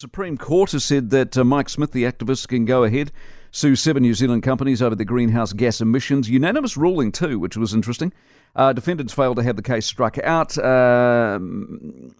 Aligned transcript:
Supreme 0.00 0.38
Court 0.38 0.72
has 0.72 0.82
said 0.82 1.10
that 1.10 1.36
uh, 1.36 1.44
Mike 1.44 1.68
Smith, 1.68 1.92
the 1.92 2.04
activist, 2.04 2.48
can 2.48 2.64
go 2.64 2.84
ahead, 2.84 3.12
sue 3.50 3.76
seven 3.76 4.02
New 4.02 4.14
Zealand 4.14 4.42
companies 4.42 4.80
over 4.80 4.94
the 4.94 5.04
greenhouse 5.04 5.52
gas 5.52 5.82
emissions. 5.82 6.30
Unanimous 6.30 6.74
ruling, 6.74 7.12
too, 7.12 7.38
which 7.38 7.54
was 7.54 7.74
interesting. 7.74 8.10
Uh, 8.56 8.72
defendants 8.72 9.12
failed 9.12 9.36
to 9.36 9.42
have 9.42 9.56
the 9.56 9.62
case 9.62 9.84
struck 9.84 10.16
out. 10.24 10.56
Uh, 10.56 11.38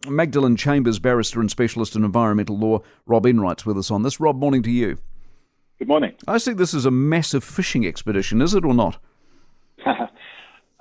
Magdalene 0.07 0.57
Chambers, 0.57 0.99
barrister 0.99 1.41
and 1.41 1.51
specialist 1.51 1.97
in 1.97 2.05
environmental 2.05 2.59
law, 2.59 2.81
Rob 3.07 3.25
Enright's 3.25 3.65
with 3.65 3.79
us 3.79 3.91
on 3.91 4.03
this. 4.03 4.21
Rob, 4.21 4.37
morning 4.37 4.63
to 4.63 4.71
you. 4.71 4.99
Good 5.79 5.89
morning. 5.89 6.13
I 6.29 6.37
see 6.37 6.53
this 6.53 6.75
is 6.75 6.85
a 6.85 6.91
massive 6.91 7.43
fishing 7.43 7.87
expedition, 7.87 8.43
is 8.43 8.53
it 8.53 8.65
or 8.67 8.75
not? 8.75 8.99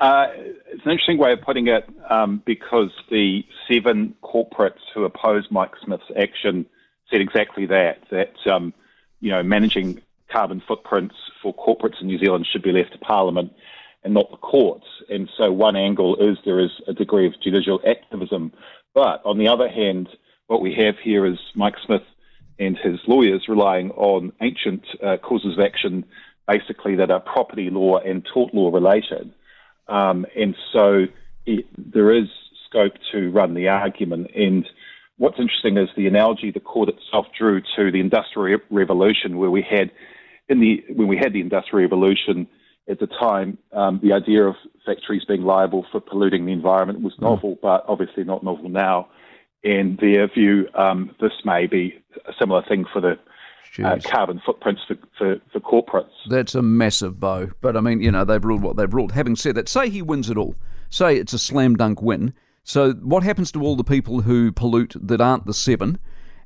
Uh, 0.01 0.27
it's 0.71 0.85
an 0.85 0.91
interesting 0.91 1.17
way 1.17 1.33
of 1.33 1.41
putting 1.41 1.67
it 1.67 1.83
um, 2.09 2.41
because 2.45 2.89
the 3.11 3.43
seven 3.69 4.15
corporates 4.23 4.79
who 4.95 5.03
opposed 5.03 5.51
Mike 5.51 5.71
Smith's 5.83 6.05
action 6.17 6.65
said 7.09 7.21
exactly 7.21 7.65
that, 7.67 7.99
that, 8.11 8.33
um, 8.51 8.73
you 9.19 9.31
know, 9.31 9.43
managing 9.43 10.01
carbon 10.31 10.61
footprints 10.67 11.15
for 11.41 11.53
corporates 11.53 12.01
in 12.01 12.07
New 12.07 12.19
Zealand 12.19 12.47
should 12.51 12.61
be 12.61 12.71
left 12.71 12.91
to 12.93 12.97
Parliament 12.99 13.51
and 14.03 14.13
not 14.13 14.31
the 14.31 14.37
courts. 14.37 14.85
And 15.09 15.29
so 15.37 15.51
one 15.51 15.75
angle 15.75 16.15
is 16.17 16.37
there 16.45 16.59
is 16.59 16.71
a 16.87 16.93
degree 16.93 17.27
of 17.27 17.33
judicial 17.41 17.81
activism. 17.85 18.53
But 18.93 19.21
on 19.25 19.37
the 19.37 19.47
other 19.47 19.69
hand, 19.69 20.09
what 20.47 20.61
we 20.61 20.73
have 20.75 20.95
here 21.03 21.25
is 21.25 21.37
Mike 21.55 21.75
Smith 21.85 22.03
and 22.57 22.77
his 22.77 22.99
lawyers 23.07 23.45
relying 23.47 23.91
on 23.91 24.33
ancient 24.41 24.85
uh, 25.03 25.17
causes 25.17 25.57
of 25.57 25.63
action, 25.63 26.05
basically 26.47 26.95
that 26.95 27.11
are 27.11 27.19
property 27.19 27.69
law 27.69 27.97
and 27.99 28.25
tort 28.33 28.53
law 28.53 28.71
related. 28.71 29.33
Um, 29.87 30.25
and 30.35 30.55
so 30.73 31.05
it, 31.45 31.65
there 31.77 32.11
is 32.11 32.27
scope 32.67 32.93
to 33.11 33.31
run 33.31 33.53
the 33.53 33.69
argument. 33.69 34.31
And 34.35 34.67
what's 35.19 35.39
interesting 35.39 35.77
is 35.77 35.89
the 35.95 36.07
analogy 36.07 36.49
the 36.49 36.59
court 36.59 36.89
itself 36.89 37.27
drew 37.37 37.61
to 37.75 37.91
the 37.91 37.99
Industrial 37.99 38.59
Revolution, 38.71 39.37
where 39.37 39.51
we 39.51 39.61
had 39.61 39.91
in 40.47 40.59
the 40.59 40.83
when 40.89 41.07
we 41.07 41.17
had 41.17 41.33
the 41.33 41.41
Industrial 41.41 41.83
Revolution 41.83 42.47
at 42.89 42.99
the 42.99 43.07
time, 43.07 43.57
um, 43.71 43.99
the 44.01 44.13
idea 44.13 44.43
of 44.43 44.55
factories 44.85 45.23
being 45.27 45.43
liable 45.43 45.85
for 45.91 45.99
polluting 46.01 46.45
the 46.45 46.51
environment 46.51 47.01
was 47.01 47.13
mm. 47.13 47.21
novel, 47.21 47.59
but 47.61 47.85
obviously 47.87 48.23
not 48.23 48.43
novel 48.43 48.69
now. 48.69 49.07
In 49.61 49.97
their 50.01 50.27
view, 50.27 50.67
um, 50.73 51.13
this 51.21 51.33
may 51.43 51.67
be 51.67 52.01
a 52.25 52.31
similar 52.39 52.63
thing 52.67 52.85
for 52.91 53.01
the 53.01 53.19
uh, 53.83 53.99
carbon 54.03 54.41
footprints 54.43 54.81
for, 54.87 54.95
for, 55.17 55.35
for, 55.51 55.59
corporates. 55.59 56.09
That's 56.29 56.55
a 56.55 56.61
massive 56.61 57.19
bow. 57.19 57.49
But 57.61 57.77
I 57.77 57.81
mean, 57.81 58.01
you 58.01 58.09
know, 58.09 58.25
they've 58.25 58.43
ruled 58.43 58.63
what 58.63 58.77
they've 58.77 58.91
ruled. 58.91 59.11
Having 59.11 59.35
said 59.35 59.55
that, 59.55 59.69
say 59.69 59.89
he 59.89 60.01
wins 60.01 60.29
it 60.29 60.37
all. 60.37 60.55
Say 60.89 61.17
it's 61.17 61.33
a 61.33 61.39
slam 61.39 61.75
dunk 61.75 62.01
win. 62.01 62.33
So, 62.69 62.91
what 62.93 63.23
happens 63.23 63.51
to 63.53 63.63
all 63.63 63.75
the 63.75 63.83
people 63.83 64.21
who 64.21 64.51
pollute 64.51 64.93
that 65.01 65.19
aren't 65.19 65.47
the 65.47 65.55
seven? 65.55 65.97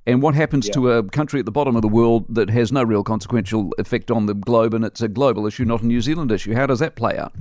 And 0.05 0.21
what 0.21 0.35
happens 0.35 0.67
yeah. 0.67 0.73
to 0.75 0.91
a 0.91 1.03
country 1.03 1.41
at 1.41 1.45
the 1.45 1.51
bottom 1.51 1.75
of 1.75 1.81
the 1.81 1.89
world 1.89 2.23
that 2.29 2.49
has 2.49 2.71
no 2.71 2.81
real 2.81 3.03
consequential 3.03 3.73
effect 3.77 4.09
on 4.09 4.25
the 4.25 4.33
globe 4.33 4.73
and 4.73 4.85
it's 4.85 5.01
a 5.01 5.09
global 5.09 5.45
issue, 5.45 5.65
not 5.65 5.81
a 5.81 5.85
New 5.85 5.99
Zealand 5.99 6.31
issue? 6.31 6.53
How 6.53 6.65
does 6.65 6.79
that 6.79 6.95
play 6.95 7.17
out? 7.17 7.33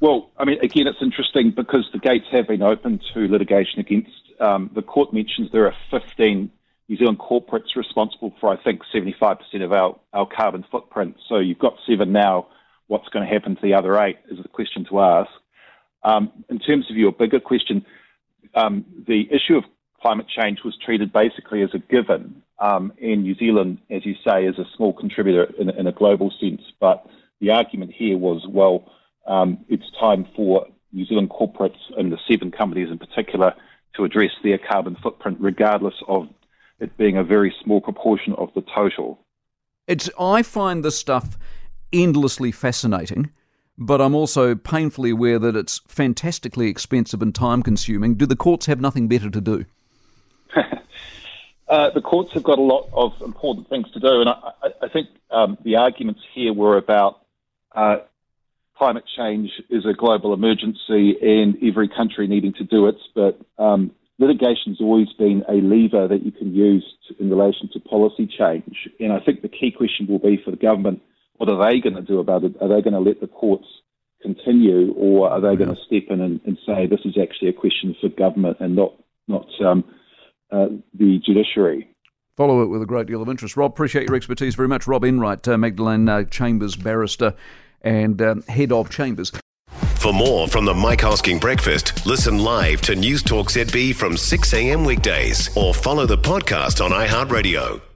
Well, 0.00 0.30
I 0.36 0.44
mean, 0.44 0.58
again, 0.60 0.86
it's 0.86 1.00
interesting 1.00 1.50
because 1.50 1.88
the 1.94 1.98
gates 1.98 2.26
have 2.30 2.46
been 2.46 2.60
open 2.60 3.00
to 3.14 3.26
litigation 3.26 3.80
against. 3.80 4.10
Um, 4.38 4.68
the 4.74 4.82
court 4.82 5.14
mentions 5.14 5.50
there 5.50 5.64
are 5.64 5.74
15 5.90 6.50
New 6.90 6.96
Zealand 6.98 7.18
corporates 7.20 7.74
responsible 7.74 8.34
for, 8.38 8.50
I 8.50 8.62
think, 8.62 8.82
75% 8.92 9.38
of 9.64 9.72
our, 9.72 9.98
our 10.12 10.26
carbon 10.26 10.62
footprint. 10.70 11.16
So 11.26 11.38
you've 11.38 11.58
got 11.58 11.78
seven 11.88 12.12
now. 12.12 12.48
What's 12.88 13.08
going 13.08 13.26
to 13.26 13.32
happen 13.32 13.56
to 13.56 13.62
the 13.62 13.72
other 13.72 13.98
eight 13.98 14.18
is 14.30 14.42
the 14.42 14.48
question 14.50 14.84
to 14.90 15.00
ask. 15.00 15.30
Um, 16.04 16.30
in 16.48 16.58
terms 16.58 16.90
of 16.90 16.96
your 16.96 17.12
bigger 17.12 17.40
question, 17.40 17.84
um, 18.54 18.84
the 19.06 19.28
issue 19.30 19.56
of 19.56 19.64
climate 20.00 20.26
change 20.28 20.58
was 20.64 20.76
treated 20.84 21.12
basically 21.12 21.62
as 21.62 21.70
a 21.74 21.78
given. 21.78 22.42
Um, 22.58 22.92
and 23.02 23.22
New 23.22 23.34
Zealand, 23.34 23.78
as 23.90 24.04
you 24.04 24.14
say, 24.26 24.44
is 24.44 24.58
a 24.58 24.64
small 24.76 24.92
contributor 24.92 25.50
in, 25.58 25.70
in 25.70 25.86
a 25.86 25.92
global 25.92 26.32
sense. 26.40 26.60
But 26.78 27.06
the 27.40 27.50
argument 27.50 27.92
here 27.92 28.18
was, 28.18 28.46
well, 28.48 28.92
um, 29.26 29.64
it's 29.68 29.90
time 29.98 30.26
for 30.36 30.66
New 30.92 31.06
Zealand 31.06 31.30
corporates 31.30 31.78
and 31.96 32.12
the 32.12 32.18
seven 32.30 32.50
companies 32.50 32.90
in 32.90 32.98
particular 32.98 33.54
to 33.96 34.04
address 34.04 34.30
their 34.42 34.58
carbon 34.58 34.96
footprint, 35.02 35.38
regardless 35.40 35.94
of 36.06 36.28
it 36.80 36.96
being 36.96 37.16
a 37.16 37.24
very 37.24 37.54
small 37.62 37.80
proportion 37.80 38.34
of 38.34 38.50
the 38.54 38.62
total. 38.74 39.18
It's 39.86 40.10
I 40.18 40.42
find 40.42 40.84
this 40.84 40.98
stuff 40.98 41.38
endlessly 41.92 42.52
fascinating 42.52 43.30
but 43.76 44.00
I'm 44.00 44.14
also 44.14 44.54
painfully 44.54 45.10
aware 45.10 45.38
that 45.38 45.56
it's 45.56 45.80
fantastically 45.86 46.68
expensive 46.68 47.22
and 47.22 47.34
time 47.34 47.62
consuming. 47.62 48.14
Do 48.14 48.26
the 48.26 48.36
courts 48.36 48.66
have 48.66 48.80
nothing 48.80 49.08
better 49.08 49.30
to 49.30 49.40
do? 49.40 49.64
uh, 51.68 51.90
the 51.90 52.00
courts 52.00 52.32
have 52.34 52.42
got 52.42 52.58
a 52.58 52.62
lot 52.62 52.88
of 52.92 53.12
important 53.22 53.68
things 53.68 53.90
to 53.92 54.00
do, 54.00 54.20
and 54.20 54.28
I, 54.28 54.52
I 54.82 54.88
think 54.88 55.08
um, 55.30 55.58
the 55.64 55.76
arguments 55.76 56.20
here 56.34 56.52
were 56.52 56.76
about 56.76 57.20
uh, 57.74 57.96
climate 58.76 59.04
change 59.16 59.50
is 59.70 59.84
a 59.86 59.92
global 59.92 60.32
emergency 60.32 61.16
and 61.20 61.56
every 61.62 61.88
country 61.88 62.26
needing 62.26 62.52
to 62.54 62.64
do 62.64 62.86
its, 62.86 63.00
but 63.14 63.40
um, 63.58 63.90
litigation 64.18 64.72
has 64.72 64.80
always 64.80 65.12
been 65.18 65.44
a 65.48 65.54
lever 65.54 66.08
that 66.08 66.24
you 66.24 66.32
can 66.32 66.54
use 66.54 66.84
to, 67.08 67.20
in 67.20 67.30
relation 67.30 67.68
to 67.72 67.80
policy 67.80 68.26
change. 68.26 68.88
And 69.00 69.12
I 69.12 69.20
think 69.20 69.42
the 69.42 69.48
key 69.48 69.70
question 69.70 70.06
will 70.06 70.18
be 70.18 70.40
for 70.44 70.50
the 70.50 70.56
government 70.56 71.02
what 71.36 71.48
are 71.48 71.70
they 71.70 71.80
going 71.80 71.96
to 71.96 72.02
do 72.02 72.18
about 72.18 72.44
it? 72.44 72.54
Are 72.60 72.68
they 72.68 72.82
going 72.82 72.94
to 72.94 73.00
let 73.00 73.20
the 73.20 73.26
courts 73.26 73.66
continue, 74.22 74.92
or 74.94 75.28
are 75.28 75.40
they 75.40 75.56
going 75.56 75.74
to 75.74 75.82
step 75.86 76.04
in 76.10 76.20
and, 76.20 76.40
and, 76.46 76.56
say 76.66 76.86
this 76.86 77.00
is 77.04 77.18
actually 77.20 77.48
a 77.48 77.52
question 77.52 77.94
for 78.00 78.08
government 78.08 78.56
and 78.60 78.74
not 78.74 78.94
not 79.28 79.46
um, 79.64 79.84
uh, 80.50 80.66
the 80.94 81.20
judiciary? 81.24 81.88
Follow 82.36 82.62
it 82.62 82.66
with 82.66 82.82
a 82.82 82.86
great 82.86 83.06
deal 83.06 83.22
of 83.22 83.28
interest. 83.28 83.56
Rob, 83.56 83.72
appreciate 83.72 84.08
your 84.08 84.16
expertise 84.16 84.54
very 84.54 84.66
much. 84.66 84.86
Rob 84.86 85.04
Enright, 85.04 85.46
uh, 85.46 85.56
Magdalene 85.56 86.08
uh, 86.08 86.24
Chambers 86.24 86.74
barrister 86.74 87.34
and 87.82 88.20
um, 88.22 88.42
head 88.42 88.72
of 88.72 88.90
Chambers. 88.90 89.30
For 90.04 90.12
more 90.12 90.48
from 90.48 90.64
the 90.64 90.74
Mike 90.74 91.00
Hosking 91.00 91.40
Breakfast, 91.40 92.04
listen 92.04 92.38
live 92.38 92.82
to 92.82 92.94
News 92.94 93.22
Talk 93.22 93.50
ZB 93.50 93.94
from 93.94 94.16
6 94.16 94.52
a.m. 94.52 94.84
weekdays 94.84 95.54
or 95.56 95.72
follow 95.72 96.06
the 96.06 96.18
podcast 96.18 96.84
on 96.84 96.90
iHeartRadio. 96.90 97.93